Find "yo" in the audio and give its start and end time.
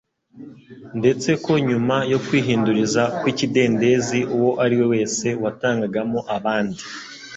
2.11-2.19